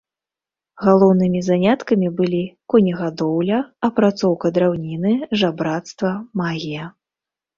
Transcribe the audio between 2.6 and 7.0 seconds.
конегадоўля, апрацоўка драўніны, жабрацтва, магія.